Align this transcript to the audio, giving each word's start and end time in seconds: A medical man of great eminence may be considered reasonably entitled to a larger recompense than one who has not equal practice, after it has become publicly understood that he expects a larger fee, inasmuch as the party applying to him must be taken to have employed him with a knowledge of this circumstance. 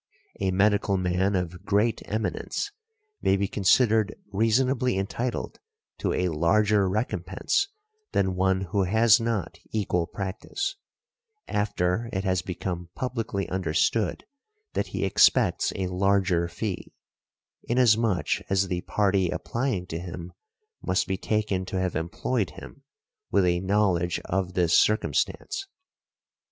A 0.39 0.49
medical 0.49 0.97
man 0.97 1.35
of 1.35 1.63
great 1.63 2.01
eminence 2.05 2.71
may 3.21 3.37
be 3.37 3.47
considered 3.47 4.15
reasonably 4.33 4.97
entitled 4.97 5.59
to 5.99 6.11
a 6.11 6.29
larger 6.29 6.89
recompense 6.89 7.67
than 8.11 8.33
one 8.33 8.61
who 8.61 8.81
has 8.85 9.19
not 9.19 9.59
equal 9.69 10.07
practice, 10.07 10.75
after 11.47 12.09
it 12.11 12.23
has 12.23 12.41
become 12.41 12.89
publicly 12.95 13.47
understood 13.49 14.25
that 14.73 14.87
he 14.87 15.05
expects 15.05 15.71
a 15.75 15.85
larger 15.85 16.47
fee, 16.47 16.95
inasmuch 17.65 18.41
as 18.49 18.69
the 18.69 18.81
party 18.81 19.29
applying 19.29 19.85
to 19.85 19.99
him 19.99 20.33
must 20.81 21.05
be 21.05 21.15
taken 21.15 21.63
to 21.65 21.79
have 21.79 21.95
employed 21.95 22.49
him 22.49 22.81
with 23.29 23.45
a 23.45 23.59
knowledge 23.59 24.19
of 24.25 24.55
this 24.55 24.73
circumstance. 24.73 25.67